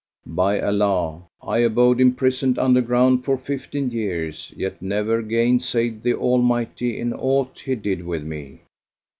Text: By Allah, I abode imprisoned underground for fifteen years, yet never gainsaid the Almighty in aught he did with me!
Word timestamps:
By 0.25 0.59
Allah, 0.59 1.25
I 1.43 1.59
abode 1.59 2.01
imprisoned 2.01 2.57
underground 2.57 3.23
for 3.23 3.37
fifteen 3.37 3.91
years, 3.91 4.51
yet 4.57 4.81
never 4.81 5.21
gainsaid 5.21 6.01
the 6.01 6.15
Almighty 6.15 6.99
in 6.99 7.13
aught 7.13 7.59
he 7.59 7.75
did 7.75 8.03
with 8.03 8.23
me! 8.23 8.61